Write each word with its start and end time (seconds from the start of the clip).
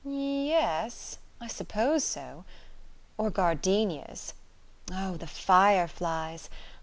"Y 0.03 0.45
yes.... 0.49 1.19
I 1.39 1.45
suppose 1.45 2.03
so. 2.03 2.43
Or 3.19 3.29
gardenias.... 3.29 4.33
Oh, 4.91 5.15
the 5.15 5.27
fire 5.27 5.87
flies! 5.87 6.49